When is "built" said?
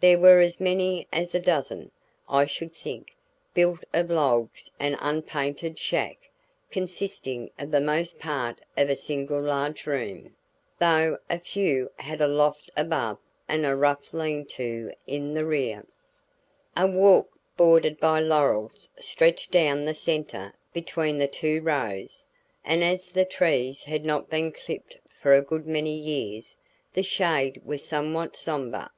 3.52-3.82